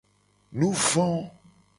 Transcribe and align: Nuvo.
Nuvo. 0.57 1.05